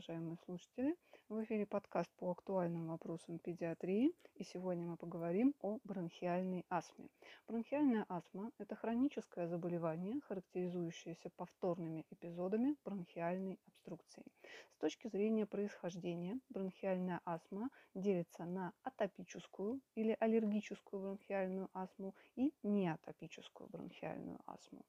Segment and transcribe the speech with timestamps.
[0.00, 0.96] уважаемые слушатели!
[1.28, 4.14] В эфире подкаст по актуальным вопросам педиатрии.
[4.34, 7.10] И сегодня мы поговорим о бронхиальной астме.
[7.46, 14.24] Бронхиальная астма– это хроническое заболевание, характеризующееся повторными эпизодами бронхиальной обструкции.
[14.72, 23.68] С точки зрения происхождения, бронхиальная астма делится на атопическую или аллергическую бронхиальную астму и неатопическую
[23.68, 24.82] бронхиальную астму.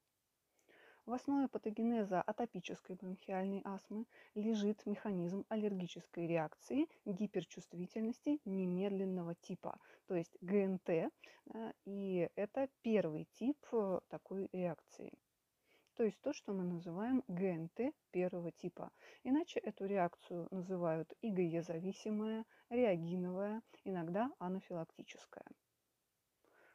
[1.04, 4.06] В основе патогенеза атопической бронхиальной астмы
[4.36, 11.10] лежит механизм аллергической реакции гиперчувствительности немедленного типа, то есть ГНТ, э,
[11.86, 15.12] и это первый тип э, такой реакции.
[15.96, 18.92] То есть то, что мы называем ГНТ первого типа.
[19.24, 25.46] Иначе эту реакцию называют ИГЕ-зависимая, реагиновая, иногда анафилактическая.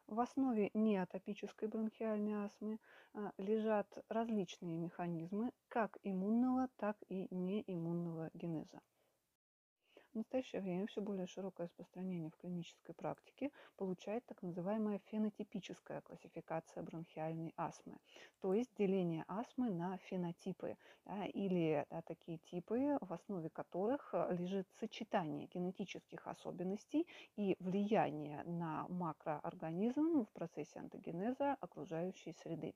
[0.07, 2.79] В основе неатопической бронхиальной астмы
[3.13, 8.79] а, лежат различные механизмы как иммунного, так и неиммунного генеза.
[10.17, 16.81] В настоящее время все более широкое распространение в клинической практике получает так называемая фенотипическая классификация
[16.81, 17.99] бронхиальной астмы,
[18.41, 24.67] то есть деление астмы на фенотипы да, или да, такие типы, в основе которых лежит
[24.79, 32.73] сочетание генетических особенностей и влияние на макроорганизм в процессе антогенеза окружающей среды.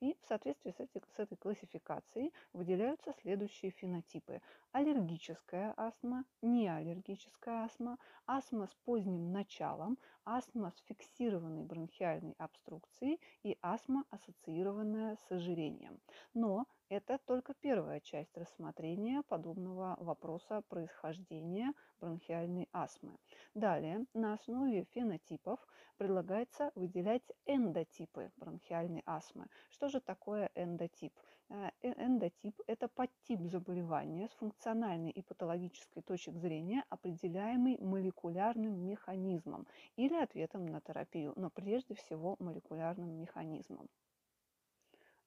[0.00, 4.42] И в соответствии с, этой, с этой классификацией выделяются следующие фенотипы.
[4.72, 13.56] Аллергическая астма, неаллергическая аллергическая астма, астма с поздним началом, астма с фиксированной бронхиальной обструкцией и
[13.62, 16.00] астма, ассоциированная с ожирением.
[16.34, 23.16] Но это только первая часть рассмотрения подобного вопроса происхождения бронхиальной астмы.
[23.54, 25.58] Далее, на основе фенотипов
[25.96, 29.46] предлагается выделять эндотипы бронхиальной астмы.
[29.70, 31.14] Что же такое эндотип?
[31.54, 39.66] Э, э, эндотип– это подтип заболевания с функциональной и патологической точек зрения, определяемый молекулярным механизмом
[39.96, 43.90] или ответом на терапию, но прежде всего молекулярным механизмом.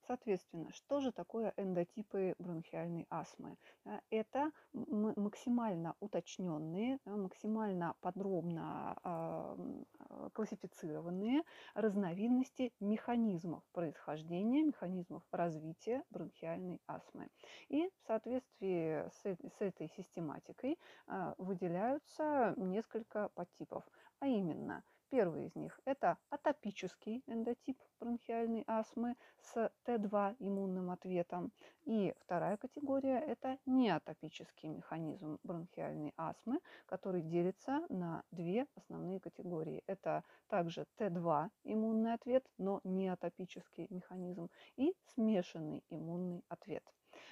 [0.08, 3.58] Соответственно, что же такое эндотипы бронхиальной астмы?
[3.86, 9.58] Э, это максимально уточненные, максимально подробно а,
[10.34, 11.44] классифицированные
[11.74, 17.30] разновидности механизмов происхождения, механизмов развития бронхиальной астмы.
[17.70, 20.78] И в соответствии с этой систематикой
[21.08, 23.84] а, выделяются несколько подтипов,
[24.20, 31.52] а именно– Первый из них– это атопический эндотип бронхиальной астмы с Т2 иммунным ответом.
[31.84, 39.84] И вторая категория– это неатопический механизм бронхиальной астмы, который делится на две основные категории.
[39.86, 46.84] Это также Т2 иммунный ответ, но неатопический механизм, и смешанный иммунный ответ.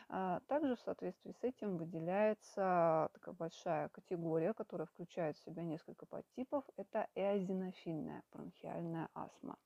[0.10, 6.06] А, также в соответствии с этим выделяется такая большая категория, которая включает в себя несколько
[6.06, 6.64] подтипов.
[6.78, 9.58] Это эозинофильная бронхиальная астма.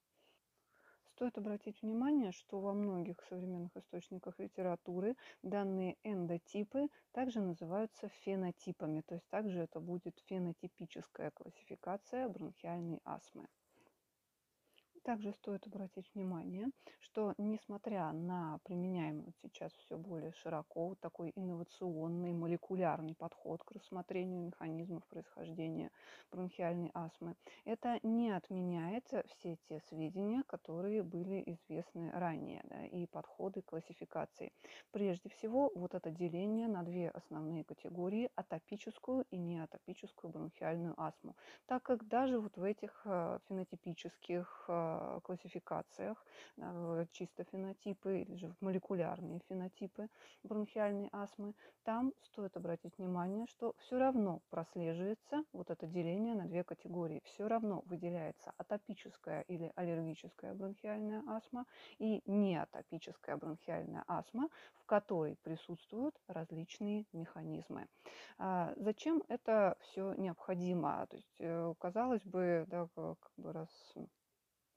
[1.18, 9.16] Стоит обратить внимание, что во многих современных источниках литературы данные эндотипы также называются фенотипами, то
[9.16, 13.48] есть также это будет фенотипическая классификация бронхиальной астмы.
[15.08, 16.70] Также стоит обратить внимание,
[17.00, 24.42] что несмотря на применяемый сейчас все более широко вот такой инновационный молекулярный подход к рассмотрению
[24.42, 25.92] механизмов происхождения
[26.30, 33.62] бронхиальной астмы, это не отменяет все те сведения, которые были известны ранее, да, и подходы
[33.62, 34.52] классификации.
[34.92, 41.84] Прежде всего, вот это деление на две основные категории– атопическую и неатопическую бронхиальную астму, так
[41.84, 46.26] как даже вот в этих э, фенотипических э, Э, классификациях,
[47.12, 50.10] чисто фенотипы или же молекулярные фенотипы
[50.44, 51.54] бронхиальной астмы,
[51.84, 57.22] там стоит обратить внимание, что все равно прослеживается вот это деление на две категории.
[57.26, 61.66] Все равно выделяется атопическая или аллергическая бронхиальная астма
[62.00, 67.88] и неатопическая бронхиальная астма, в которой присутствуют различные механизмы.
[68.38, 71.06] А зачем это все необходимо?
[71.10, 73.70] То есть, э, казалось бы, да, как бы раз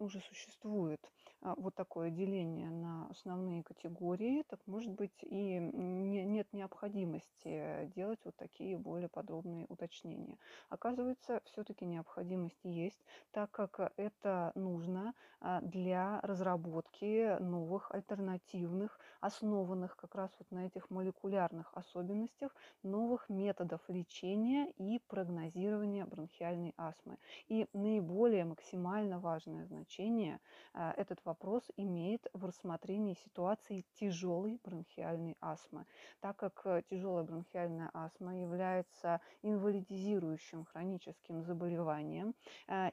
[0.01, 1.01] уже существует
[1.43, 8.21] а, вот такое деление на основные категории, так может быть и не, нет необходимости делать
[8.25, 10.39] вот такие более подробные уточнения.
[10.69, 20.15] Оказывается, все-таки необходимость есть, так как это нужно а, для разработки новых альтернативных, основанных как
[20.15, 27.19] раз вот на этих молекулярных особенностях, новых методов лечения и прогнозирования бронхиальной астмы.
[27.49, 30.41] И наиболее максимально важное значение значение
[30.75, 35.85] э, этот вопрос имеет в рассмотрении ситуации тяжелой бронхиальной астмы,
[36.21, 42.35] так как э, тяжелая бронхиальная астма является инвалидизирующим хроническим заболеванием,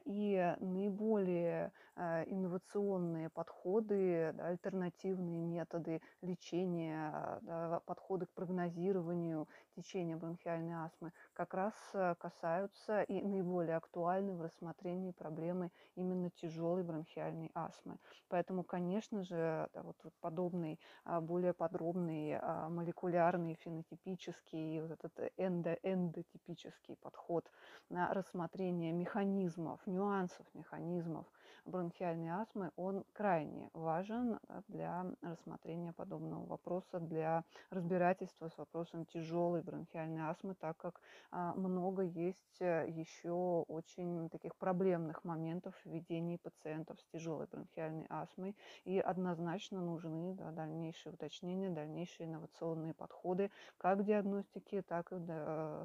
[0.04, 7.40] и наиболее инновационные подходы, альтернативные методы лечения,
[7.86, 9.48] подходы к прогнозированию
[9.78, 11.74] течения бронхиальной астмы как раз
[12.18, 17.98] касаются и наиболее актуальны в рассмотрении проблемы именно тяжелой бронхиальной астмы.
[18.28, 25.32] Поэтому, конечно же, да, вот, вот подобный, а, более подробный а, молекулярный, фенотипический, вот этот
[25.36, 27.50] эндо эндотипический подход
[27.88, 31.26] на рассмотрение механизмов, нюансов механизмов
[31.68, 34.38] бронхиальной астмы, он крайне важен
[34.68, 41.00] для рассмотрения подобного вопроса, для разбирательства с вопросом тяжелой бронхиальной астмы, так как
[41.30, 48.06] а, много есть э, еще очень таких проблемных моментов в ведении пациентов с тяжелой бронхиальной
[48.08, 55.16] астмой, и однозначно нужны да, дальнейшие уточнения, дальнейшие инновационные подходы как в диагностике, так и,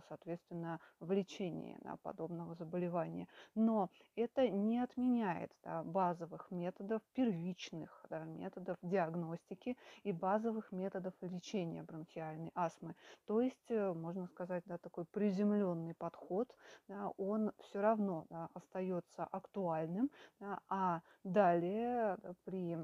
[0.08, 3.28] соответственно, в лечении да, подобного заболевания.
[3.56, 11.84] Но это не отменяет да, базовых методов, первичных да, методов диагностики и базовых методов лечения
[11.84, 12.96] бронхиальной астмы.
[13.26, 16.54] То есть, э, можно сказать, да, такой приземленный подход,
[16.88, 22.78] да, он все равно да, остается актуальным, да, а далее да, при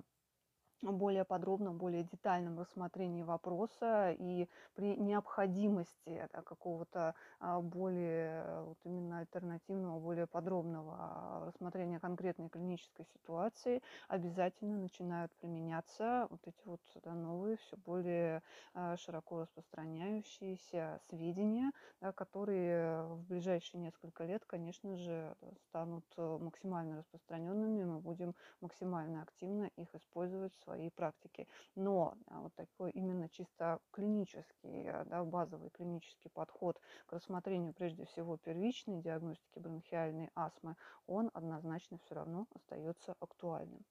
[0.82, 9.20] более подробном, более детальном рассмотрении вопроса и при необходимости да, какого-то а, более вот именно
[9.20, 17.58] альтернативного, более подробного рассмотрения конкретной клинической ситуации обязательно начинают применяться вот эти вот да, новые,
[17.58, 18.42] все более
[18.74, 21.72] а, широко распространяющиеся сведения,
[22.02, 25.36] да, которые в ближайшие несколько лет, конечно же,
[25.68, 31.48] станут максимально распространенными, мы будем максимально активно их использовать в своей практике.
[31.76, 38.06] Но а, вот такой именно чисто клинический, а, да, базовый клинический подход к рассмотрению прежде
[38.06, 40.76] всего первичной диагностики бронхиальной астмы,
[41.08, 43.84] он однозначно все равно остается актуальным.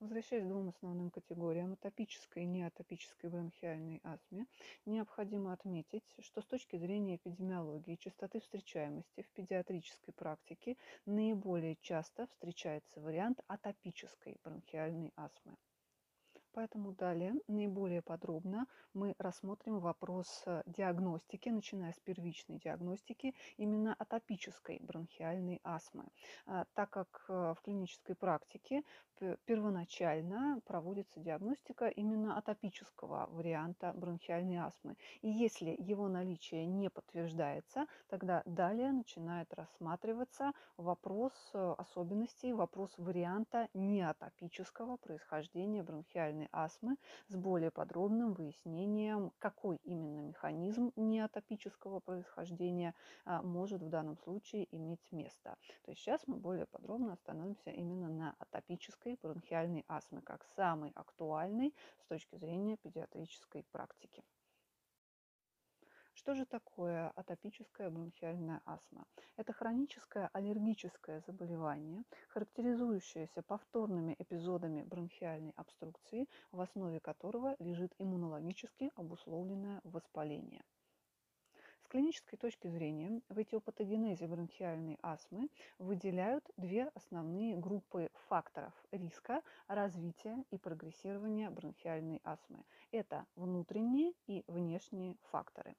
[0.00, 4.46] Возвращаясь к двум основным категориям атопической и неатопической бронхиальной астме,
[4.86, 10.76] необходимо отметить, что с точки зрения эпидемиологии частоты встречаемости в педиатрической практике
[11.06, 15.56] наиболее часто встречается вариант атопической бронхиальной астмы.
[16.54, 24.78] Поэтому далее наиболее подробно мы рассмотрим вопрос э, диагностики, начиная с первичной диагностики именно атопической
[24.80, 26.04] бронхиальной астмы,
[26.46, 28.82] а, так как э, в клинической практике
[29.44, 34.96] первоначально проводится диагностика именно атопического варианта бронхиальной астмы.
[35.22, 43.68] И если его наличие не подтверждается, тогда далее начинает рассматриваться вопрос э, особенностей, вопрос варианта
[43.74, 46.96] неатопического происхождения бронхиальной астмы
[47.28, 52.94] с более подробным выяснением, какой именно механизм неатопического происхождения
[53.24, 55.56] а, может в данном случае иметь место.
[55.84, 61.74] То есть сейчас мы более подробно остановимся именно на атопической бронхиальной астмы как самый актуальный
[62.00, 64.24] с точки зрения педиатрической практики.
[66.14, 69.04] Что же такое атопическая бронхиальная астма?
[69.36, 79.80] Это хроническое аллергическое заболевание, характеризующееся повторными эпизодами бронхиальной обструкции, в основе которого лежит иммунологически обусловленное
[79.84, 80.62] воспаление
[81.94, 90.58] клинической точки зрения в этиопатогенезе бронхиальной астмы выделяют две основные группы факторов риска развития и
[90.58, 92.64] прогрессирования бронхиальной астмы.
[92.90, 95.76] Это внутренние и внешние факторы.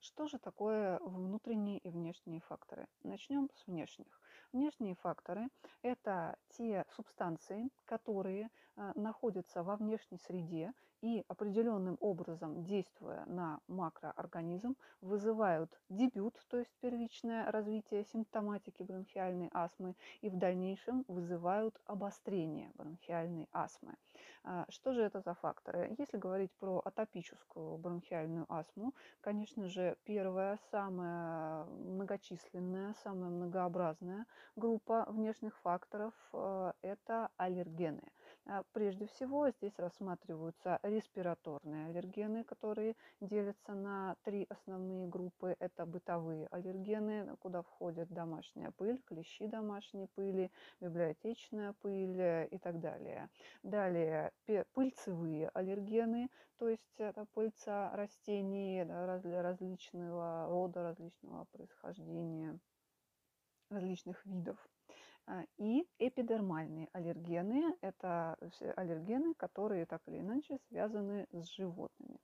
[0.00, 2.86] Что же такое внутренние и внешние факторы?
[3.02, 4.20] Начнем с внешних.
[4.52, 5.48] Внешние факторы–
[5.82, 14.76] это те субстанции, которые э, находятся во внешней среде и определенным образом, действуя на макроорганизм,
[15.00, 23.48] вызывают дебют, то есть первичное развитие симптоматики бронхиальной астмы, и в дальнейшем вызывают обострение бронхиальной
[23.52, 23.94] астмы.
[24.44, 25.94] А, что же это за факторы?
[25.98, 35.56] Если говорить про атопическую бронхиальную астму, конечно же, первая, самая многочисленная, самая многообразная группа внешних
[35.58, 38.02] факторов э,– это аллергены.
[38.46, 45.54] А, прежде всего здесь рассматриваются респираторные аллергены, которые делятся на три основные группы.
[45.58, 52.80] Это бытовые аллергены, куда входят домашняя пыль, клещи домашней пыли, библиотечная пыль э, и так
[52.80, 53.28] далее.
[53.62, 54.32] Далее
[54.72, 62.58] пыльцевые аллергены, то есть это пыльца растений различного рода, различного происхождения,
[63.70, 64.58] различных видов.
[65.26, 67.76] а, и эпидермальные аллергены.
[67.82, 68.36] Это
[68.76, 72.18] аллергены, которые так или иначе связаны с животными.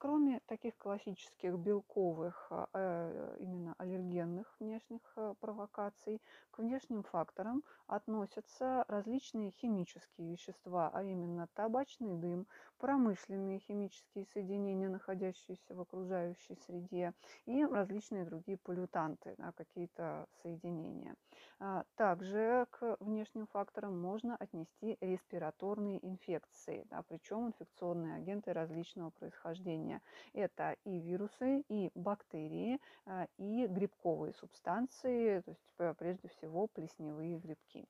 [0.00, 8.84] Кроме таких классических белковых, а, э, именно аллергенных внешних э, провокаций, к внешним факторам относятся
[8.86, 12.46] различные химические вещества, а именно табачный дым,
[12.78, 17.12] промышленные химические соединения, находящиеся в окружающей среде,
[17.46, 21.16] и различные другие полютанты, да, какие-то соединения.
[21.58, 29.87] А, также к внешним факторам можно отнести респираторные инфекции, причем инфекционные агенты различного происхождения.
[30.32, 37.86] Это и вирусы, и бактерии, а, и грибковые субстанции, то есть прежде всего плесневые грибки.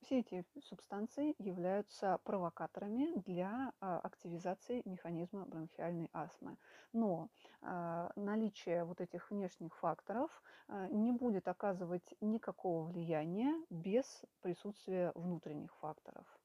[0.00, 6.56] Все эти субстанции являются провокаторами для а, активизации механизма бронхиальной астмы.
[6.92, 7.28] Но
[8.16, 10.30] наличие вот этих внешних факторов
[10.90, 16.37] не будет оказывать никакого влияния без присутствия внутренних факторов.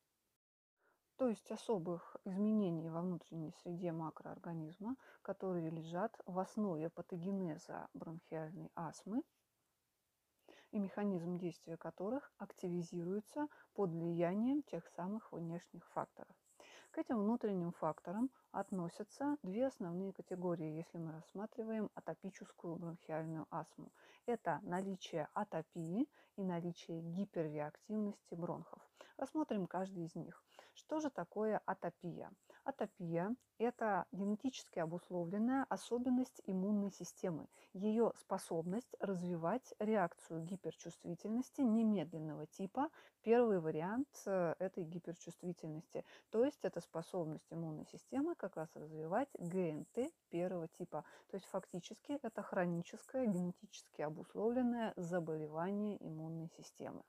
[1.17, 9.23] То есть особых изменений во внутренней среде макроорганизма, которые лежат в основе патогенеза бронхиальной астмы,
[10.71, 16.35] и механизм действия которых активизируется под влиянием тех самых внешних факторов.
[16.89, 23.91] К этим внутренним факторам относятся две основные категории, если мы рассматриваем атопическую бронхиальную астму.
[24.25, 26.07] Это наличие атопии
[26.37, 28.81] и наличие гиперреактивности бронхов.
[29.17, 30.43] Рассмотрим каждый из них.
[30.73, 32.31] Что же такое атопия?
[32.63, 42.89] Атопия– это генетически обусловленная особенность иммунной системы, ее способность развивать реакцию гиперчувствительности немедленного типа.
[43.21, 50.11] Первый вариант э, этой гиперчувствительности, то есть это способность иммунной системы как раз развивать ГНТ
[50.29, 51.05] первого типа.
[51.29, 57.03] То есть фактически это хроническое генетически обусловленное заболевание иммунной системы.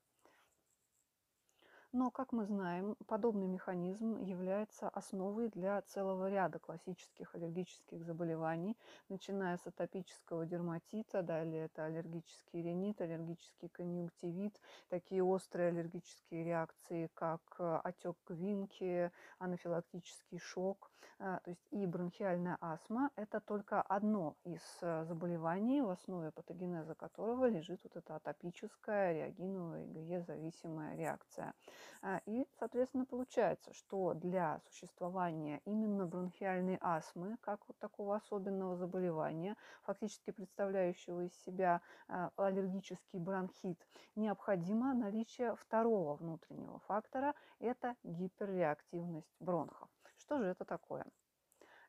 [1.96, 8.76] Но, как мы знаем, подобный механизм является основой для целого ряда классических аллергических заболеваний,
[9.08, 17.42] начиная с атопического дерматита, далее это аллергический ринит, аллергический конъюнктивит, такие острые аллергические реакции, как
[17.60, 20.90] э, отек квинки, анафилактический шок.
[21.20, 26.96] Э, то есть и бронхиальная астма– это только одно из э, заболеваний, в основе патогенеза
[26.96, 31.54] которого лежит вот эта атопическая реагиновая ИГЕ-зависимая реакция.
[32.02, 39.56] А, и, соответственно, получается, что для существования именно бронхиальной астмы, как вот такого особенного заболевания,
[39.82, 43.78] фактически представляющего из себя а, аллергический бронхит,
[44.14, 49.88] необходимо наличие второго внутреннего фактора– это гиперреактивность бронхов.
[50.16, 51.04] Что же это такое?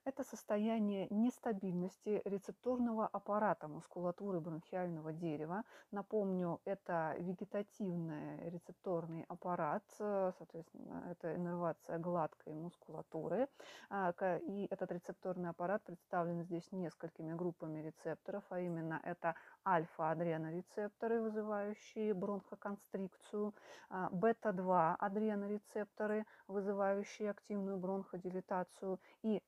[0.05, 5.63] Это состояние нестабильности рецепторного аппарата мускулатуры бронхиального дерева.
[5.89, 13.47] Напомню, это вегетативный рецепторный аппарат, э, соответственно, это иннервация гладкой мускулатуры.
[13.89, 14.13] А,
[14.47, 19.33] и этот рецепторный аппарат представлен здесь несколькими группами рецепторов, а именно это
[19.67, 23.55] альфа-адренорецепторы, вызывающие бронхоконстрикцию,
[23.89, 29.41] а, бета-2 адренорецепторы, вызывающие активную бронходилатацию, и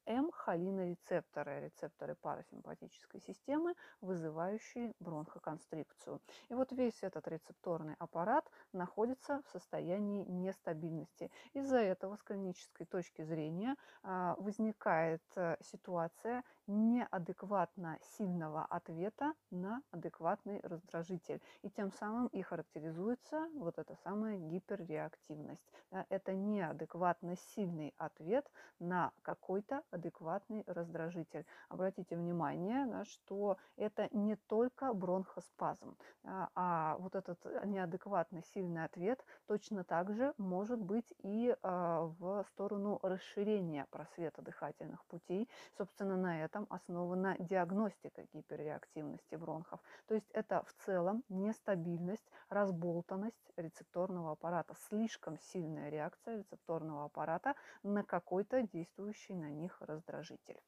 [0.48, 6.22] М-холинорецепторы, рецепторы парасимпатической системы, вызывающие бронхоконстрикцию.
[6.50, 11.30] И вот весь этот рецепторный аппарат находится в состоянии нестабильности.
[11.54, 20.62] Из-за этого с клинической точки зрения а, возникает э, ситуация неадекватно сильного ответа на адекватный
[20.63, 21.42] раздражитель.
[21.62, 25.72] И тем самым и характеризуется вот эта самая гиперреактивность.
[26.10, 28.50] Это неадекватно сильный ответ
[28.80, 31.46] на какой-то адекватный раздражитель.
[31.70, 40.13] Обратите внимание, что это не только бронхоспазм, а вот этот неадекватно сильный ответ точно так
[40.13, 45.50] же может быть и а, в сторону расширения просвета дыхательных путей.
[45.77, 49.79] Собственно, на этом основана диагностика гиперреактивности бронхов.
[50.08, 58.03] То есть это в целом нестабильность, разболтанность рецепторного аппарата, слишком сильная реакция рецепторного аппарата на
[58.03, 60.60] какой-то действующий на них раздражитель житель.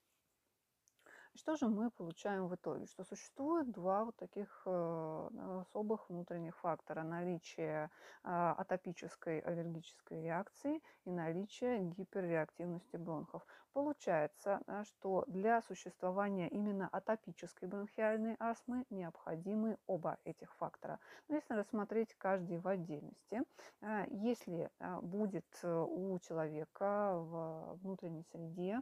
[1.35, 2.85] Что же мы получаем в итоге?
[2.85, 5.29] Что существует два вот таких э,
[5.61, 7.03] особых внутренних фактора.
[7.03, 7.89] Наличие
[8.23, 13.45] а, атопической аллергической реакции и наличие гиперреактивности бронхов.
[13.73, 20.99] Получается, что для существования именно атопической бронхиальной астмы необходимы оба этих фактора.
[21.27, 23.43] Но если рассмотреть каждый в отдельности,
[23.81, 28.81] а, если а, будет э, у человека в внутренней среде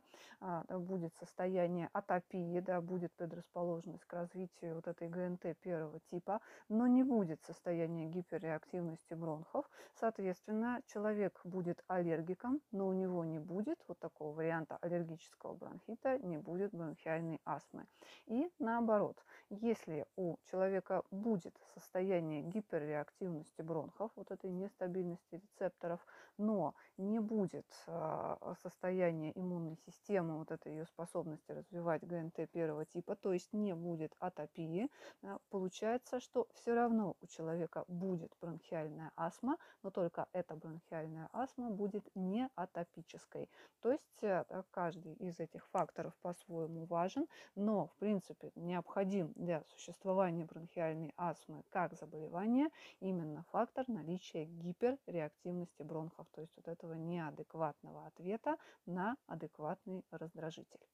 [0.69, 6.39] будет состояние атопии, атопии, да, будет предрасположенность к развитию вот этой ГНТ первого типа,
[6.69, 9.69] но не будет состояния гиперреактивности бронхов.
[9.99, 16.37] Соответственно, человек будет аллергиком, но у него не будет вот такого варианта аллергического бронхита, не
[16.37, 17.85] будет бронхиальной астмы.
[18.25, 19.17] И наоборот,
[19.49, 26.05] если у человека будет состояние гиперреактивности бронхов, вот этой нестабильности рецепторов,
[26.37, 33.15] но не будет а, состояния иммунной системы, вот этой ее способности развивать ГНТ первого типа,
[33.15, 34.89] то есть не будет атопии,
[35.23, 41.69] а, получается, что все равно у человека будет бронхиальная астма, но только эта бронхиальная астма
[41.69, 43.49] будет не атопической.
[43.81, 50.45] То есть э, каждый из этих факторов по-своему важен, но в принципе необходим для существования
[50.45, 52.69] бронхиальной астмы как заболевания
[52.99, 60.85] именно фактор наличия гиперреактивности бронхов, то есть вот этого неадекватного ответа на адекватный раздражитель.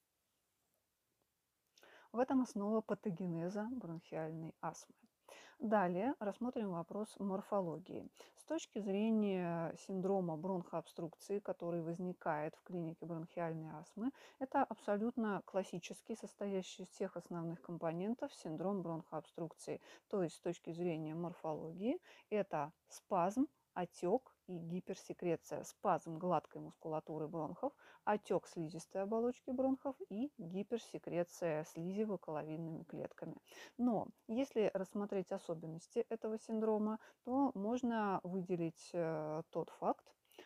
[2.14, 4.94] В этом основа патогенеза бронхиальной астмы.
[5.58, 8.08] Далее рассмотрим вопрос морфологии.
[8.36, 16.84] С точки зрения синдрома бронхообструкции, который возникает в клинике бронхиальной астмы, это абсолютно классический, состоящий
[16.84, 19.82] из всех основных компонентов синдром бронхообструкции.
[20.08, 21.98] То есть с точки зрения морфологии
[22.30, 27.74] это спазм, отек, и гиперсекреция, спазм гладкой мускулатуры бронхов,
[28.04, 33.36] отек слизистой оболочки бронхов и гиперсекреция слизи вокаловидными клетками.
[33.78, 40.06] Но если рассмотреть особенности этого синдрома, то можно выделить э, тот факт,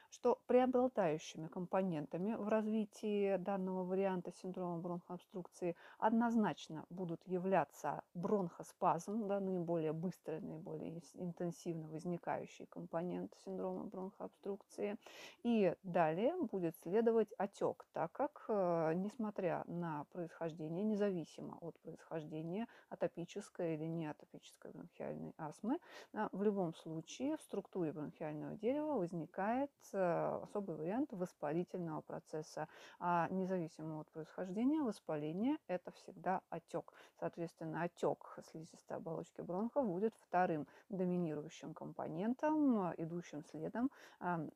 [0.09, 9.93] что преобладающими компонентами в развитии данного варианта синдрома бронхообструкции однозначно будут являться бронхоспазм, да, наиболее
[9.93, 14.97] быстрый, наиболее интенсивно возникающий компонент синдрома бронхообструкции.
[15.43, 23.75] И далее будет следовать отек, так как, э, несмотря на происхождение, независимо от происхождения атопической
[23.75, 25.79] или неатопической бронхиальной астмы,
[26.13, 32.67] в любом случае в структуре бронхиального дерева возникает особый вариант воспалительного процесса.
[32.99, 36.93] А независимо от происхождения, воспаление– это всегда отек.
[37.19, 43.91] Соответственно, отек слизистой оболочки бронхов будет вторым доминирующим компонентом, идущим следом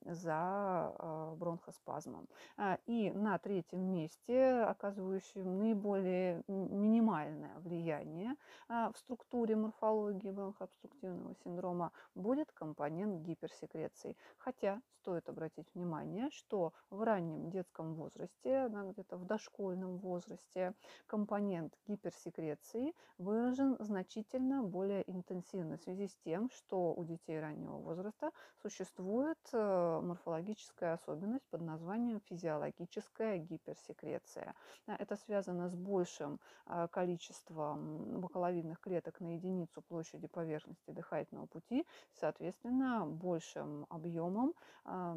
[0.05, 2.27] за э, бронхоспазмом.
[2.57, 8.35] А, и на третьем месте, оказывающим наиболее минимальное влияние
[8.67, 14.15] а, в структуре морфологии бронхообструктивного синдрома, будет компонент гиперсекреции.
[14.37, 20.73] Хотя стоит обратить внимание, что в раннем детском возрасте, где-то в дошкольном возрасте,
[21.07, 28.31] компонент гиперсекреции выражен значительно более интенсивно в связи с тем, что у детей раннего возраста
[28.61, 34.53] существует э, морфологическая особенность под названием физиологическая гиперсекреция.
[34.87, 41.85] Это связано с большим э, количеством бакаловидных клеток на единицу площади поверхности дыхательного пути,
[42.19, 45.15] соответственно, большим объемом а,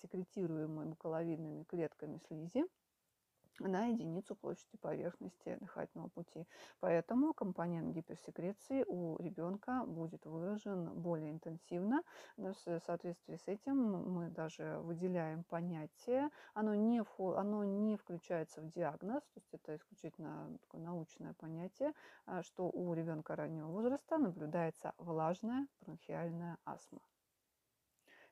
[0.00, 2.64] секретируемой муколовидными клетками слизи
[3.68, 6.46] на единицу площади поверхности дыхательного пути.
[6.80, 12.02] Поэтому компонент гиперсекреции у ребенка будет выражен более интенсивно.
[12.36, 12.54] В
[12.86, 13.76] соответствии с этим
[14.12, 20.56] мы даже выделяем понятие, оно не, оно не включается в диагноз, то есть это исключительно
[20.62, 21.92] такое научное понятие,
[22.26, 27.00] а, что у ребенка раннего возраста наблюдается влажная бронхиальная астма.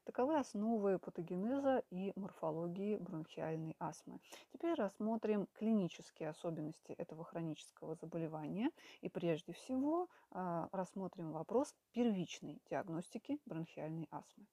[0.09, 4.21] Таковы основы патогенеза и морфологии бронхиальной астмы.
[4.55, 8.71] Теперь рассмотрим клинические особенности этого хронического заболевания
[9.03, 14.47] и прежде всего а, рассмотрим вопрос первичной диагностики бронхиальной астмы.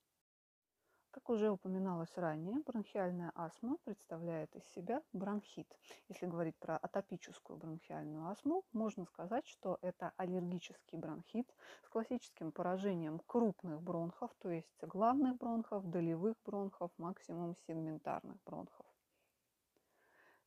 [1.15, 5.65] Как уже упоминалось ранее, бронхиальная астма представляет из себя бронхит.
[6.09, 11.49] Если говорить про атопическую бронхиальную астму, можно сказать, что это аллергический бронхит
[11.85, 18.85] с классическим поражением крупных бронхов, то есть главных бронхов, долевых бронхов, максимум сегментарных бронхов.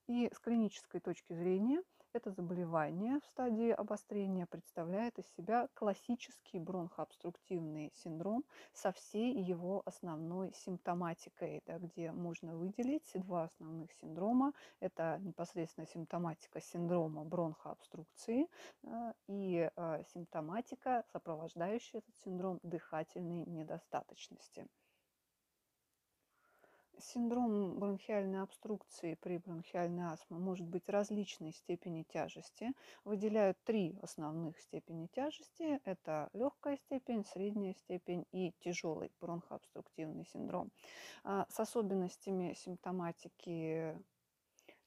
[0.07, 7.93] И с клинической точки зрения– это заболевание в стадии обострения представляет из себя классический бронхообструктивный
[7.95, 14.53] синдром со всей его основной симптоматикой, да, где можно выделить два основных синдрома.
[14.81, 18.49] Это непосредственно симптоматика синдрома бронхообструкции
[18.83, 24.67] э, и э, симптоматика, сопровождающая этот синдром дыхательной недостаточности.
[27.01, 32.73] Синдром бронхиальной обструкции при бронхиальной астме может быть различной степени тяжести.
[33.05, 35.81] Выделяют три основных степени тяжести.
[35.85, 40.71] Это легкая степень, средняя степень и тяжелый бронхообструктивный синдром.
[41.25, 43.97] А, с особенностями симптоматики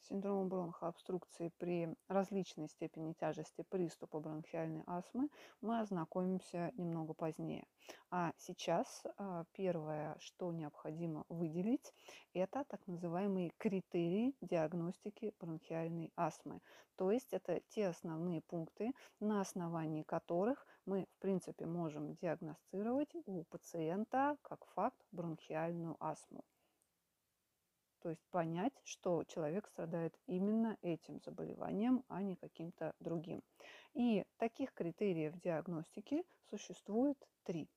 [0.01, 5.29] синдромом бронхообструкции при различной степени тяжести приступа бронхиальной астмы
[5.61, 7.65] мы ознакомимся немного позднее.
[8.09, 11.93] А сейчас а, первое, что необходимо выделить,
[12.33, 16.61] это так называемые критерии диагностики бронхиальной астмы.
[16.95, 23.43] То есть это те основные пункты, на основании которых мы, в принципе, можем диагностировать у
[23.45, 26.43] пациента как факт бронхиальную астму.
[28.01, 33.43] То есть понять, что человек страдает именно этим заболеванием, а не каким-то другим.
[33.93, 37.69] И таких критериев диагностики существует три.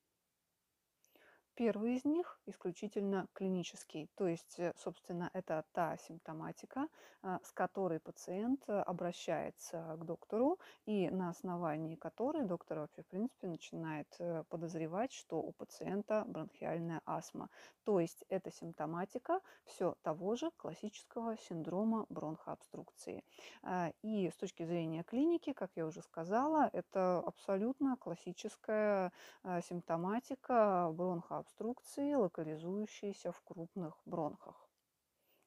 [1.57, 6.89] Первый из них исключительно клинический, то есть, э, собственно, это та симптоматика,
[7.23, 13.47] а, с которой пациент обращается к доктору и на основании которой доктор вообще, в принципе,
[13.47, 17.49] начинает э, подозревать, что у пациента бронхиальная астма.
[17.85, 23.23] То есть это симптоматика все того же классического синдрома бронхообструкции.
[23.63, 29.13] А, и с точки зрения клиники, как я уже сказала, это абсолютно классическая
[29.45, 34.67] а, симптоматика бронхообструкции обструкции, локализующиеся в крупных бронхах.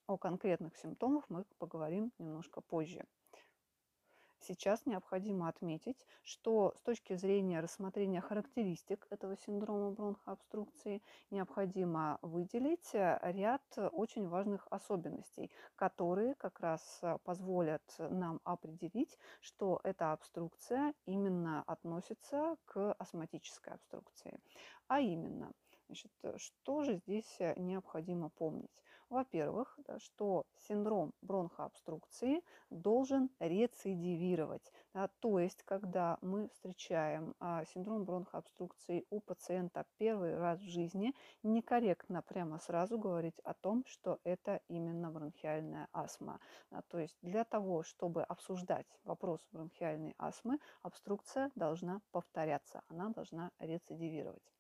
[0.06, 3.04] О конкретных симптомах мы поговорим немножко позже.
[4.40, 13.64] Сейчас необходимо отметить, что с точки зрения рассмотрения характеристик этого синдрома бронхообструкции необходимо выделить ряд
[13.92, 22.94] очень важных особенностей, которые как раз позволят нам определить, что эта обструкция именно относится к
[22.94, 24.40] астматической обструкции.
[24.88, 25.52] А именно–
[25.88, 28.84] Значит, э, что же здесь э, необходимо помнить?
[29.10, 34.74] Во-первых, да, что синдром бронхообструкции должен рецидивировать.
[34.94, 41.16] Да, то есть, когда мы встречаем а, синдром бронхообструкции у пациента первый раз в жизни,
[41.42, 46.42] некорректно прямо сразу говорить о том, что это именно бронхиальная астма.
[46.70, 53.52] Да, то есть, для того, чтобы обсуждать вопрос бронхиальной астмы, обструкция должна повторяться, она должна
[53.60, 54.57] рецидивировать.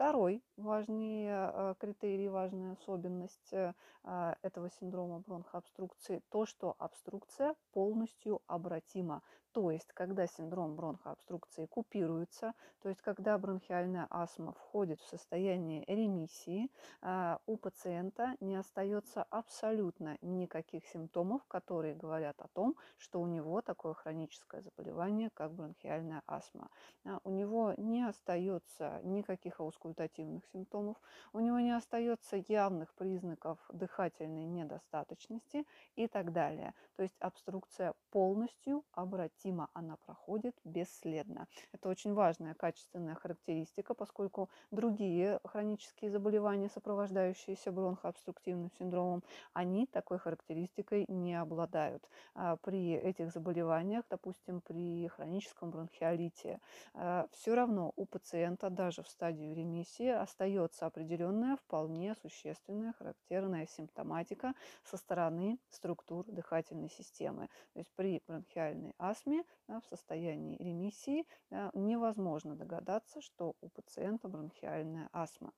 [0.00, 8.40] Второй важный э, критерий, важная особенность э, а, этого синдрома бронхообструкции– то, что обструкция полностью
[8.46, 9.20] обратима.
[9.52, 16.70] То есть, когда синдром бронхообструкции купируется, то есть, когда бронхиальная астма входит в состояние ремиссии,
[17.02, 23.60] а, у пациента не остается абсолютно никаких симптомов, которые говорят о том, что у него
[23.60, 26.70] такое хроническое заболевание, как бронхиальная астма.
[27.04, 30.96] А, у него не остается никаких аускультативных симптомов,
[31.32, 36.72] у него не остается явных признаков дыхательной недостаточности и так далее.
[36.94, 41.46] То есть обструкция полностью обратима необратимо она проходит бесследно.
[41.72, 49.22] Это очень важная качественная характеристика, поскольку другие хронические заболевания, сопровождающиеся бронхообструктивным синдромом,
[49.52, 52.08] они такой характеристикой не обладают.
[52.34, 56.60] А при этих заболеваниях, допустим, при хроническом бронхиолите,
[56.94, 64.54] а, все равно у пациента даже в стадии ремиссии остается определенная вполне существенная характерная симптоматика
[64.84, 67.48] со стороны структур дыхательной системы.
[67.72, 73.68] То есть при бронхиальной астме астме, да, в состоянии ремиссии, да, невозможно догадаться, что у
[73.68, 75.52] пациента бронхиальная астма.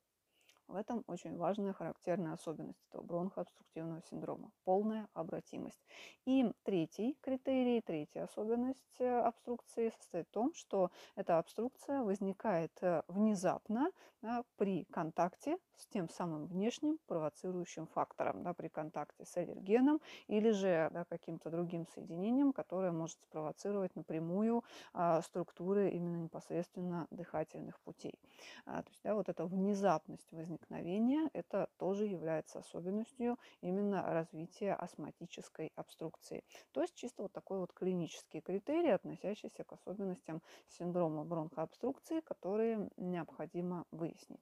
[0.73, 5.85] В этом очень важная характерная особенность этого бронхообструктивного синдрома– полная обратимость.
[6.25, 13.03] И третий критерий, третья особенность э, обструкции состоит в том, что эта обструкция возникает э,
[13.09, 13.91] внезапно
[14.23, 20.53] да, при контакте с тем самым внешним провоцирующим фактором, да, при контакте с аллергеном или
[20.53, 28.19] же да, каким-то другим соединением, которое может спровоцировать напрямую а, структуры именно непосредственно дыхательных путей.
[28.65, 34.75] А, то есть да, вот эта внезапность возникновения возникновения, это тоже является особенностью именно развития
[34.75, 36.45] астматической обструкции.
[36.73, 43.85] То есть чисто вот такой вот клинический критерий, относящийся к особенностям синдрома бронхообструкции, которые необходимо
[43.91, 44.41] выяснить.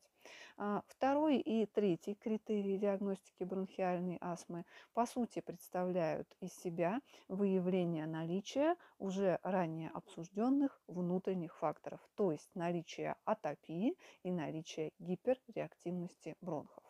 [0.56, 8.76] А, второй и третий критерий диагностики бронхиальной астмы по сути представляют из себя выявление наличия
[8.98, 16.84] уже ранее обсужденных внутренних факторов, то есть наличие атопии и наличие гиперреактивности бронхов.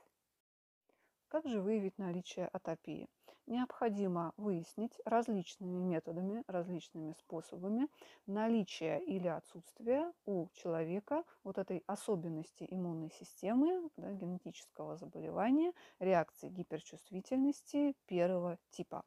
[1.28, 3.08] Как же выявить наличие атопии?
[3.50, 7.88] Необходимо выяснить различными методами, различными способами
[8.26, 17.96] наличие или отсутствие у человека вот этой особенности иммунной системы, да, генетического заболевания, реакции гиперчувствительности
[18.06, 19.02] первого типа.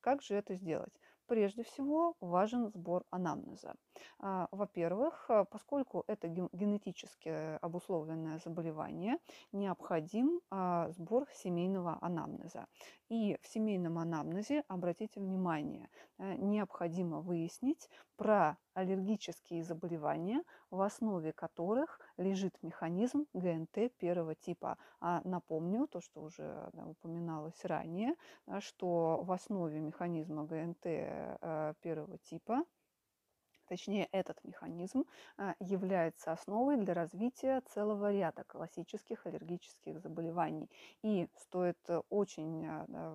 [0.00, 0.94] Как же это сделать?
[1.28, 3.74] Прежде всего важен сбор анамнеза.
[4.18, 9.18] А, во-первых, а, поскольку это генетически обусловленное заболевание,
[9.52, 12.66] необходим а, сбор семейного анамнеза.
[13.08, 15.88] И в семейном анамнезе, обратите внимание,
[16.18, 24.76] э, необходимо выяснить про аллергические заболевания, в основе которых лежит механизм ГНТ первого типа.
[25.00, 28.14] А напомню то, что уже да, упоминалось ранее,
[28.60, 32.64] что в основе механизма ГНТ э, первого типа
[33.68, 35.04] точнее этот механизм
[35.36, 40.70] а, является основой для развития целого ряда классических аллергических заболеваний.
[41.02, 43.12] И стоит э, очень а, да,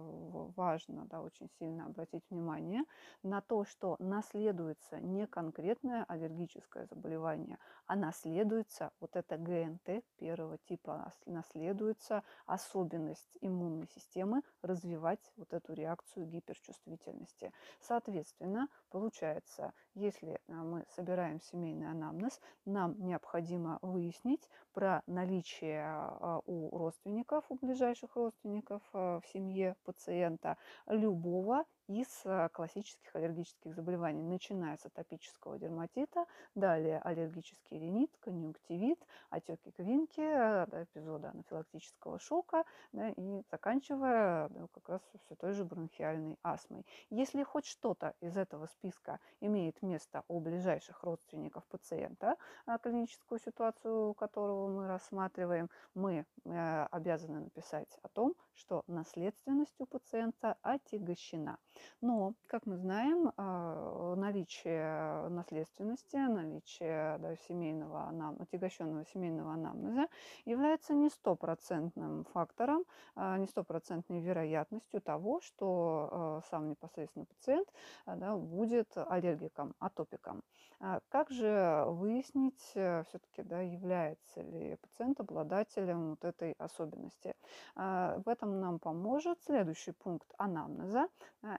[0.56, 2.84] важно, да, очень сильно обратить внимание
[3.24, 11.12] на то, что наследуется не конкретное аллергическое заболевание, а наследуется вот это ГНТ первого типа,
[11.26, 17.52] наследуется особенность иммунной системы развивать вот эту реакцию гиперчувствительности.
[17.80, 26.78] Соответственно, получается, если а, мы собираем семейный анамнез, нам необходимо выяснить про наличие а, у
[26.78, 34.78] родственников, у ближайших родственников а, в семье пациента любого из э, классических аллергических заболеваний, начиная
[34.78, 43.10] с атопического дерматита, далее аллергический ринит, конъюнктивит, отеки квинки, э, да, эпизоды анафилактического шока да,
[43.10, 46.86] и заканчивая да, как раз все той же бронхиальной астмой.
[47.10, 54.14] Если хоть что-то из этого списка имеет место у ближайших родственников пациента, э, клиническую ситуацию
[54.14, 61.58] которого мы рассматриваем, мы обязаны написать о том, что наследственность у пациента отягощена.
[62.02, 68.36] Но, как мы знаем, а, наличие наследственности, наличие да, семейного анам...
[68.40, 70.08] отягощенного семейного анамнеза
[70.46, 72.84] является не стопроцентным фактором,
[73.16, 77.68] а, не стопроцентной вероятностью того, что а, сам непосредственно пациент
[78.06, 80.44] да, будет аллергиком, атопиком.
[81.10, 87.36] Как же выяснить э, все-таки, да, является ли пациент обладателем вот этой особенности?
[87.76, 91.08] В этом нам поможет следующий пункт анамнеза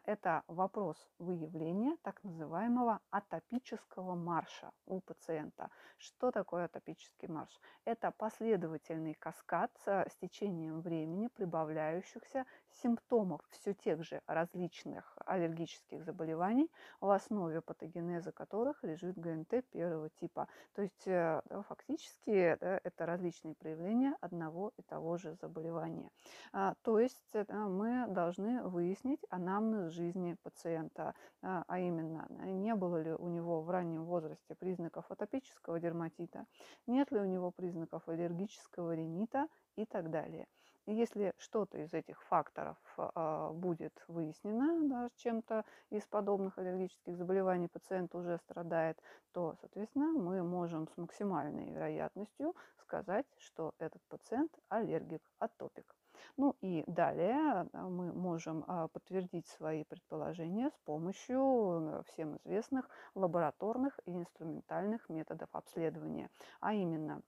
[0.04, 5.70] это вопрос выявления так называемого атопического марша у пациента.
[5.96, 7.58] Что такое атопический марш?
[7.84, 12.44] Это последовательный каскад с течением времени прибавляющихся
[12.82, 20.48] симптомов все тех же различных аллергических заболеваний, в основе патогенеза которых лежит ГНТ первого типа.
[20.74, 26.10] То есть э, фактически да, это различные проявления одного и того же заболевания.
[26.52, 33.02] А, то есть э, мы должны выяснить анамнез жизни пациента, а, а именно, не было
[33.02, 36.46] ли у него в раннем возрасте признаков атопического дерматита,
[36.86, 40.46] нет ли у него признаков аллергического ринита и так далее.
[40.86, 47.68] И если что-то из этих факторов э, будет выяснено, да, чем-то из подобных аллергических заболеваний
[47.68, 49.00] пациент уже страдает,
[49.32, 55.96] то, соответственно, мы можем с максимальной вероятностью сказать, что этот пациент аллергик, атопик.
[56.36, 63.98] Ну и далее мы можем а, подтвердить свои предположения с помощью э, всем известных лабораторных
[64.04, 67.22] и инструментальных методов обследования, а именно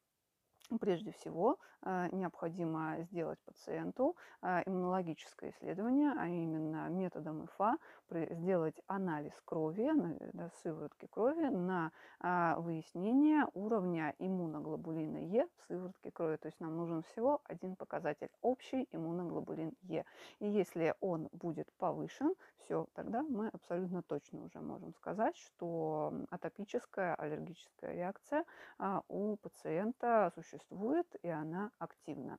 [0.80, 7.76] Прежде всего, э, необходимо сделать пациенту э, иммунологическое исследование, а именно методом ИФА
[8.10, 9.90] сделать анализ крови,
[10.32, 16.36] да, сыворотки крови на а, выяснение уровня иммуноглобулина Е в сыворотке крови.
[16.36, 20.04] То есть нам нужен всего один показатель– общий иммуноглобулин Е.
[20.38, 27.14] И если он будет повышен, все, тогда мы абсолютно точно уже можем сказать, что атопическая
[27.14, 28.44] аллергическая реакция
[28.78, 30.55] а, у пациента существует
[31.22, 32.38] и она активна.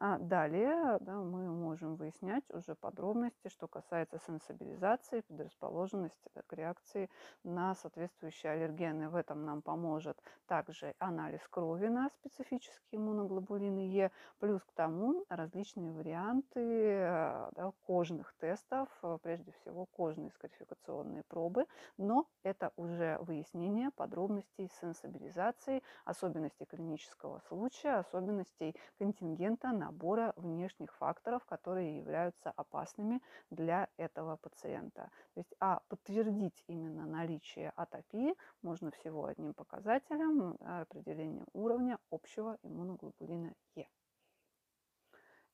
[0.00, 7.10] А далее да, мы можем выяснять уже подробности, что касается сенсибилизации, предрасположенности к реакции
[7.42, 9.08] на соответствующие аллергены.
[9.08, 15.90] В этом нам поможет также анализ крови на специфические иммуноглобулины Е, плюс к тому различные
[15.90, 23.90] варианты э, да, кожных тестов, э, прежде всего кожные скарификационные пробы, но это уже выяснение
[23.90, 33.88] подробностей сенсибилизации, особенностей клинического случая, особенностей контингента на набора внешних факторов, которые являются опасными для
[33.96, 35.10] этого пациента.
[35.34, 43.54] То есть, а подтвердить именно наличие атопии можно всего одним показателем определения уровня общего иммуноглобулина
[43.76, 43.88] Е.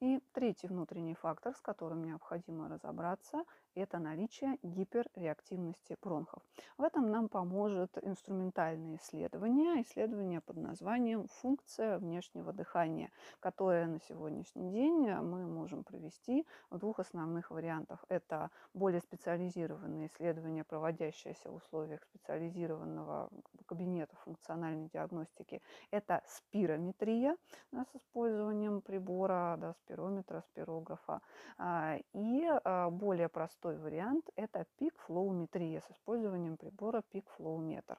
[0.04, 3.42] И третий внутренний фактор, с которым необходимо разобраться,
[3.74, 6.42] это наличие гиперреактивности бронхов.
[6.76, 14.70] В этом нам поможет инструментальное исследование, исследование под названием «Функция внешнего дыхания», которое на сегодняшний
[14.70, 18.04] день мы можем провести в двух основных вариантах.
[18.10, 23.30] Это более специализированное исследование, проводящееся в условиях специализированного
[23.64, 25.62] кабинета функциональной диагностики.
[25.90, 27.38] Это спирометрия
[27.72, 31.20] да, с использованием прибора, да, спирометра, спирографа.
[31.58, 37.98] А, и а, более простой вариант– это пик-флоуметрия с использованием прибора пик-флоуметр.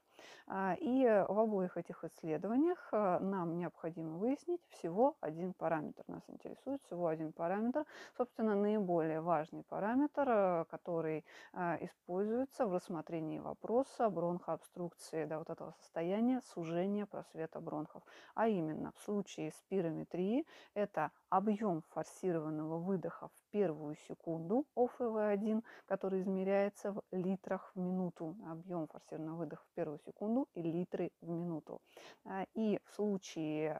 [0.79, 6.03] И в обоих этих исследованиях а, нам необходимо выяснить всего один параметр.
[6.07, 7.85] Нас интересует всего один параметр,
[8.17, 15.71] собственно, наиболее важный параметр, а, который а, используется в рассмотрении вопроса бронхообструкции, да, вот этого
[15.79, 18.03] состояния сужения просвета бронхов.
[18.35, 27.01] А именно, в случае спирометрии это объем форсированного выдоха первую секунду ОФВ1, который измеряется в
[27.13, 31.79] литрах в минуту, объем форсированного выдоха в первую секунду и литры в минуту.
[32.25, 33.79] А, и в случае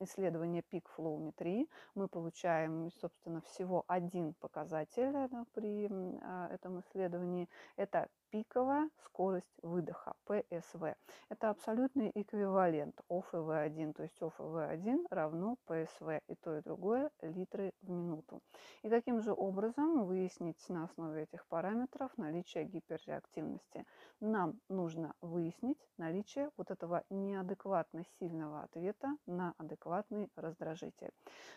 [0.00, 5.14] исследования пик-флоуметрии мы получаем, собственно, всего один показатель
[5.54, 5.88] при
[6.20, 7.48] а, этом исследовании.
[7.76, 10.94] Это пиковая скорость выдоха, ПСВ.
[11.30, 17.90] Это абсолютный эквивалент ОФВ1, то есть ОФВ1 равно ПСВ, и то и другое литры в
[17.90, 18.42] минуту.
[18.82, 23.84] И каким же образом выяснить на основе этих параметров наличие гиперреактивности?
[24.18, 31.12] Нам нужно выяснить наличие вот этого неадекватно сильного ответа на адекватный раздражитель.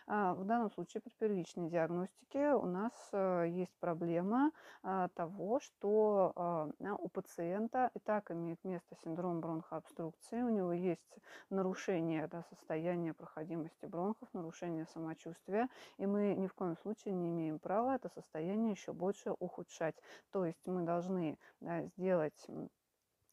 [0.05, 4.51] А, в данном случае при первичной диагностике у нас э, есть проблема
[4.83, 11.17] а, того, что а, у пациента и так имеет место синдром бронхообструкции, у него есть
[11.49, 17.38] нарушение да, состояния проходимости бронхов, нарушение самочувствия, и мы ни в коем случае не имеем
[17.61, 19.95] права это состояние еще больше ухудшать.
[20.31, 22.45] То есть мы должны да, сделать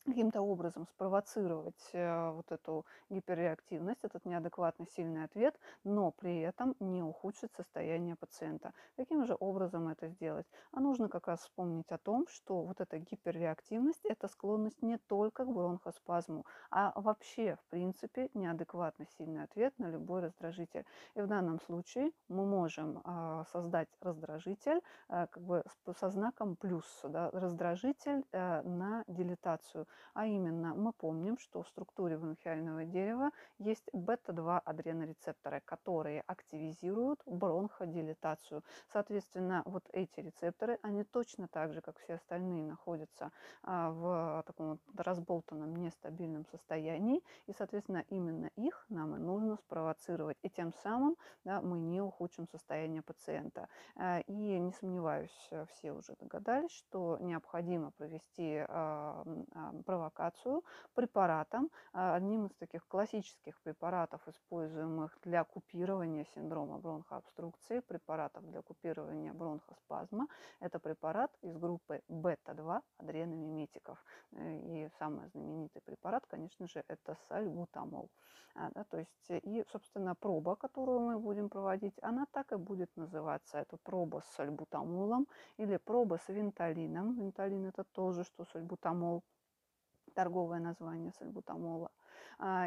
[0.07, 7.03] каким-то образом спровоцировать э, вот эту гиперреактивность, этот неадекватно сильный ответ, но при этом не
[7.03, 8.73] ухудшить состояние пациента.
[8.97, 10.47] Каким же образом это сделать?
[10.73, 15.45] А нужно как раз вспомнить о том, что вот эта гиперреактивность– это склонность не только
[15.45, 20.85] к бронхоспазму, а вообще, в принципе, неадекватно сильный ответ на любой раздражитель.
[21.15, 25.65] И в данном случае мы можем а, создать раздражитель а, как бы
[25.99, 29.87] со знаком плюс, да, раздражитель э, на дилетацию.
[30.15, 38.63] А именно, мы помним, что в структуре бронхиального дерева есть бета-2 адренорецепторы, которые активизируют бронходилатацию.
[38.93, 43.31] Соответственно, вот эти рецепторы, они точно так же, как все остальные, находятся
[43.63, 47.23] а, в таком вот разболтанном, нестабильном состоянии.
[47.47, 50.39] И, соответственно, именно их нам и нужно спровоцировать.
[50.43, 53.69] И тем самым да, мы не ухудшим состояние пациента.
[53.97, 59.25] А, и не сомневаюсь, все уже догадались, что необходимо провести а,
[59.87, 60.63] провокацию
[60.95, 69.33] препаратом, а, одним из таких классических препаратов, используемых для купирования синдрома бронхообструкции, препаратов для купирования
[69.33, 70.27] бронхоспазма.
[70.61, 74.05] Это препарат из группы бета-2 адреномиметиков.
[74.33, 78.11] Э, и самый знаменитый препарат, конечно же, это сальбутамол.
[78.55, 82.91] А, да, то есть, и, собственно, проба, которую мы будем проводить, она так и будет
[82.97, 83.59] называться.
[83.59, 85.27] Это проба с сальбутамолом
[85.59, 87.15] или проба с винталином.
[87.15, 89.23] Винталин это тоже, что сальбутамол
[90.17, 91.91] торговое название сальбутамола,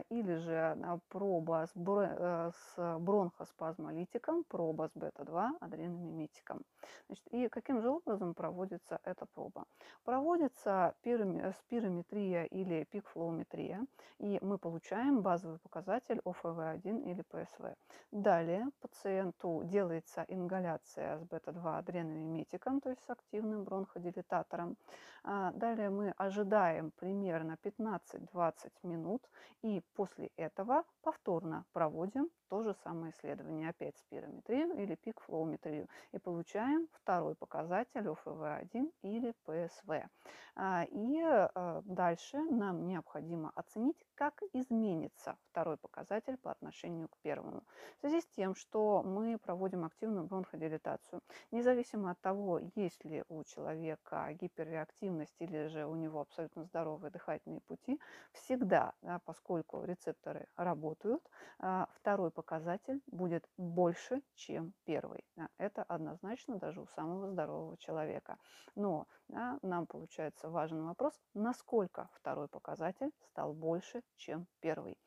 [0.10, 6.62] или же а, проба с, э, с бронхоспазмолитиком, проба с бета-2 адреномиметиком.
[7.08, 9.66] Значит, и каким же образом проводится эта проба?
[10.04, 13.86] Проводится спирометрия или пикфлоуметрия,
[14.18, 17.76] и мы получаем базовый показатель ОФВ1 или ПСВ.
[18.12, 24.78] Далее пациенту делается ингаляция с бета-2 адреномиметиком, то есть с активным бронходилататором.
[25.24, 29.30] А, далее мы ожидаем примерно 15-20 минут
[29.62, 36.88] и после этого повторно проводим то же самое исследование, опять спирометрию или пик-флоуметрию, и получаем
[36.93, 40.10] второй показатель ОФВ1 или ПСВ.
[40.56, 47.63] А, и а, дальше нам необходимо оценить, как изменится второй показатель по отношению к первому.
[47.98, 53.43] В связи с тем, что мы проводим активную бронходилатацию, независимо от того, есть ли у
[53.43, 58.00] человека гиперреактивность или же у него абсолютно здоровые дыхательные пути,
[58.32, 61.22] всегда, да, поскольку рецепторы работают,
[61.60, 65.26] а, второй показатель будет больше, чем первый.
[65.58, 68.38] Это однозначно даже у самого здорового человека.
[68.76, 74.98] Но да, нам получается важный вопрос, насколько второй показатель стал больше, чем первый.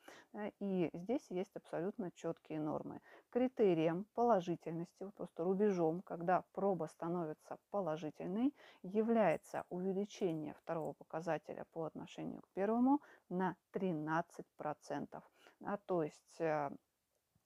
[0.60, 3.00] И здесь есть абсолютно четкие нормы.
[3.32, 12.42] Критерием положительности, вот просто рубежом, когда проба становится положительной, является увеличение второго показателя по отношению
[12.42, 15.22] к первому на 13%.
[15.64, 16.70] А, то есть э,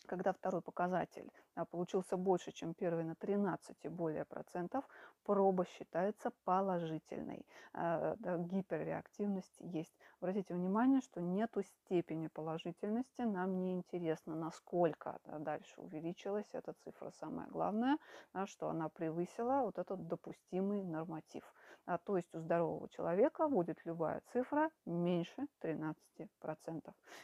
[0.07, 4.85] когда второй показатель а, получился больше, чем первый на 13 и более процентов,
[5.25, 7.47] проба считается положительной.
[7.73, 9.95] А, гиперреактивность есть.
[10.21, 13.23] Обратите внимание, что нету степени положительности.
[13.23, 17.11] Нам не интересно, насколько дальше увеличилась эта цифра.
[17.11, 17.97] Самое главное,
[18.45, 21.53] что она превысила вот этот допустимый норматив.
[21.87, 25.95] А, то есть у здорового человека будет любая цифра меньше 13%.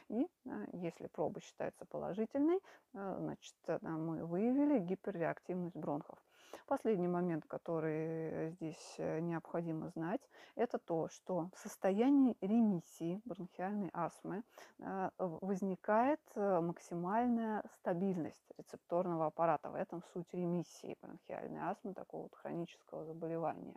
[0.09, 2.61] И а, если проба считается положительной,
[2.95, 6.19] а, значит, мы выявили гиперреактивность бронхов.
[6.67, 10.21] Последний момент, который здесь э, необходимо знать,
[10.55, 14.43] это то, что в состоянии ремиссии бронхиальной астмы
[14.79, 19.71] э, возникает э, максимальная стабильность рецепторного аппарата.
[19.71, 23.77] В этом суть ремиссии бронхиальной астмы, такого вот хронического заболевания.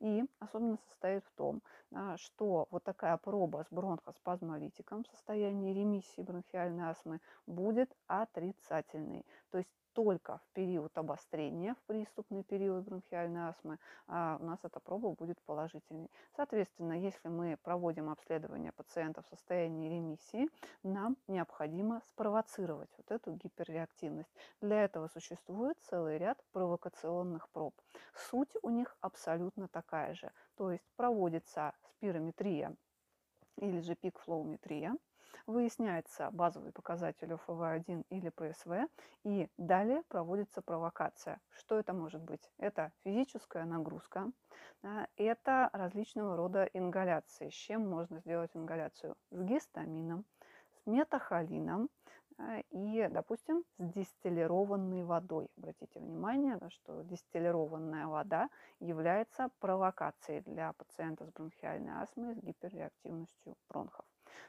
[0.00, 1.62] И особенность состоит в том,
[2.16, 9.24] что вот такая проба с бронхоспазмолитиком в состоянии ремиссии бронхиальной астмы будет отрицательной.
[9.50, 14.78] То есть только в период обострения, в приступный период бронхиальной астмы, а у нас эта
[14.78, 16.10] проба будет положительной.
[16.36, 20.50] Соответственно, если мы проводим обследование пациента в состоянии ремиссии,
[20.82, 24.36] нам необходимо спровоцировать вот эту гиперреактивность.
[24.60, 27.74] Для этого существует целый ряд провокационных проб.
[28.28, 30.30] Суть у них абсолютно такая же.
[30.56, 32.76] То есть проводится спирометрия
[33.56, 34.94] или же пик-флоуметрия,
[35.46, 38.88] выясняется базовый показатель ОФВ1 или ПСВ,
[39.24, 41.40] и далее проводится провокация.
[41.50, 42.50] Что это может быть?
[42.58, 44.30] Это физическая нагрузка,
[45.16, 47.50] это различного рода ингаляции.
[47.50, 49.16] С чем можно сделать ингаляцию?
[49.30, 50.24] С гистамином,
[50.72, 51.88] с метахолином,
[52.70, 55.48] и, допустим, с дистиллированной водой.
[55.56, 64.04] Обратите внимание, что дистиллированная вода является провокацией для пациента с бронхиальной астмой с гиперреактивностью бронхов.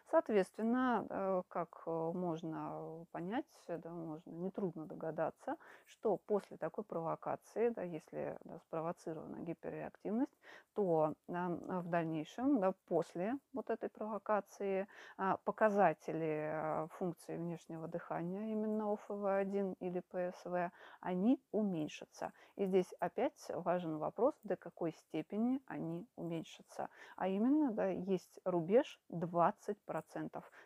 [0.09, 7.83] Соответственно, э, как э, можно понять, да, можно нетрудно догадаться, что после такой провокации, да,
[7.83, 10.38] если да, спровоцирована гиперреактивность,
[10.73, 18.51] то да, в дальнейшем, да, после вот этой провокации, а, показатели э, функции внешнего дыхания,
[18.53, 20.71] именно ОФВ1 или ПСВ,
[21.01, 22.31] они уменьшатся.
[22.55, 26.89] И здесь опять важен вопрос, до какой степени они уменьшатся.
[27.15, 29.76] А именно, да, есть рубеж 20%.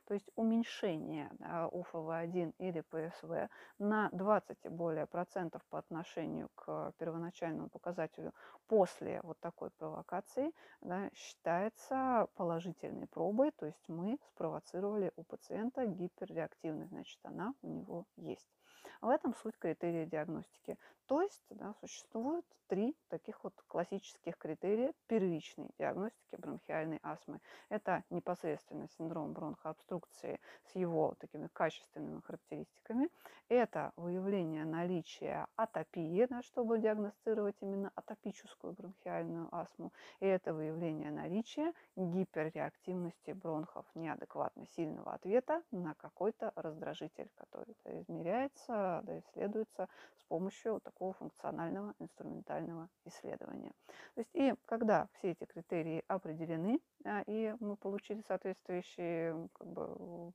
[0.05, 1.29] То есть уменьшение
[1.71, 3.49] УФВ1 или ПСВ
[3.79, 8.33] на 20 и более процентов по отношению к первоначальному показателю
[8.67, 10.51] после вот такой провокации
[10.81, 18.05] да, считается положительной пробой, то есть мы спровоцировали у пациента гиперреактивность, значит она у него
[18.15, 18.60] есть.
[19.01, 20.77] В этом суть критерия диагностики.
[21.07, 27.41] То есть да, существует три таких вот классических критерия первичной диагностики бронхиальной астмы.
[27.67, 30.39] Это непосредственно синдром бронхообструкции
[30.71, 33.09] с его такими качественными характеристиками.
[33.49, 39.91] Это выявление наличия атопии, да, чтобы диагностировать именно атопическую бронхиальную астму.
[40.21, 49.19] И это выявление наличия гиперреактивности бронхов, неадекватно сильного ответа на какой-то раздражитель, который измеряется, да,
[49.19, 49.87] исследуется
[50.17, 53.71] с помощью такого такого функционального инструментального исследования.
[54.15, 60.33] То есть и когда все эти критерии определены, а, и мы получили соответствующие как бы,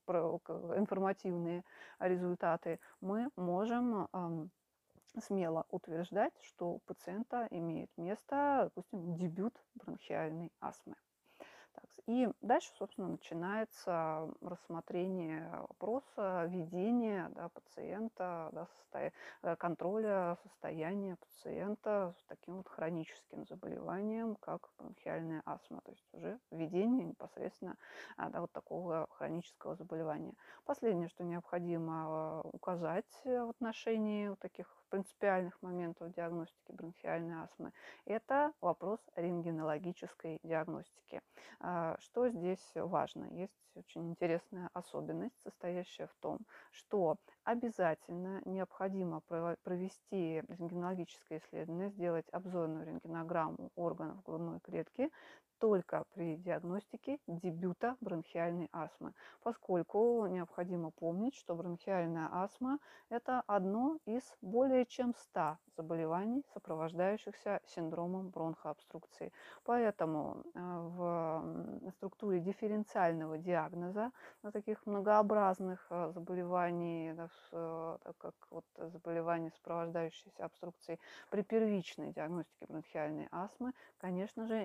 [0.77, 1.63] информативные
[1.99, 4.09] результаты, мы можем
[5.21, 10.97] смело утверждать, что у пациента имеет место, допустим, дебют бронхиальной астмы.
[12.07, 19.11] И дальше, собственно, начинается рассмотрение вопроса ведения да, пациента, да, состо...
[19.43, 25.81] Э, контроля состояния пациента с таким вот хроническим заболеванием, как бронхиальная астма.
[25.81, 27.77] То есть уже введение непосредственно
[28.17, 30.35] а, да, вот такого хронического заболевания.
[30.65, 37.73] Последнее, что необходимо э, указать в отношении таких принципиальных моментов диагностики бронхиальной астмы,
[38.05, 41.21] это вопрос рентгенологической диагностики.
[41.61, 43.25] А, что здесь важно?
[43.33, 46.39] Есть очень интересная особенность, состоящая в том,
[46.71, 55.11] что обязательно необходимо провести рентгенологическое исследование, сделать обзорную рентгенограмму органов грудной клетки
[55.59, 62.79] только при диагностике дебюта бронхиальной астмы, поскольку необходимо помнить, что бронхиальная астма–
[63.09, 69.33] это одно из более чем 100 заболеваний, сопровождающихся синдромом бронхообструкции.
[69.65, 74.11] Поэтому э, в структуре дифференциального диагноза
[74.43, 77.13] на таких многообразных э, заболеваний,
[77.53, 80.99] э, так как вот заболевания, сопровождающиеся обструкцией
[81.31, 84.65] при первичной диагностике бронхиальной астмы, конечно же,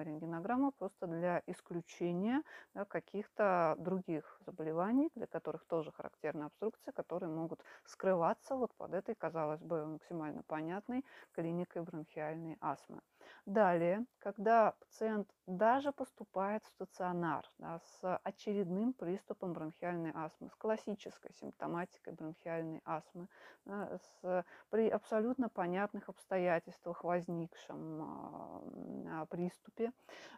[0.00, 2.42] необходима рентгенограмма просто для исключения
[2.74, 9.14] да, каких-то других заболеваний, для которых тоже характерна обструкция, которые могут скрываться вот под этой,
[9.14, 13.00] казалось бы, максимально понятной клиникой бронхиальной астмы.
[13.46, 21.32] Далее, когда пациент даже поступает в стационар да, с очередным приступом бронхиальной астмы, с классической
[21.34, 23.28] симптоматикой бронхиальной астмы,
[23.64, 29.92] да, с, при абсолютно понятных обстоятельствах возникшем а, приступе,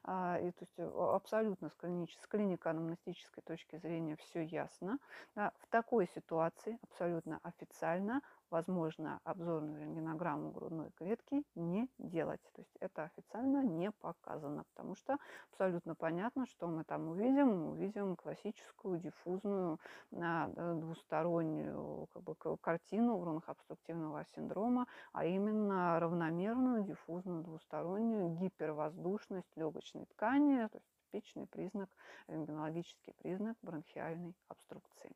[0.05, 4.99] а, и, то есть абсолютно с, клинич, с клинико-анамнестической точки зрения все ясно,
[5.35, 8.23] да, в такой ситуации абсолютно официально
[8.53, 12.43] возможно обзорную рентгенограмму грудной клетки не делать.
[12.53, 15.17] То есть это официально не показано, потому что
[15.51, 17.49] абсолютно понятно, что мы там увидим.
[17.49, 19.81] Мы увидим классическую диффузную
[20.11, 30.77] двустороннюю как бы, картину бронхообструктивного синдрома, а именно равномерную диффузную двустороннюю гипервоздушность легочной ткани, то
[30.77, 31.89] есть типичный признак,
[32.29, 35.11] рентгенологический признак бронхиальной обструкции.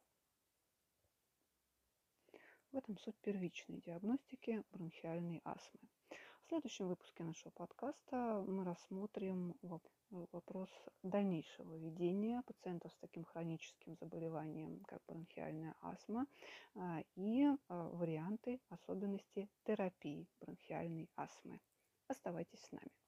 [2.73, 5.81] В этом суть первичной диагностики бронхиальной астмы.
[6.11, 9.57] В следующем выпуске нашего подкаста мы рассмотрим
[10.11, 10.71] вопрос
[11.03, 16.27] дальнейшего ведения пациентов с таким хроническим заболеванием, как бронхиальная астма,
[16.75, 21.61] а, и а, варианты особенности терапии бронхиальной астмы.
[22.09, 23.06] Оставайтесь с нами.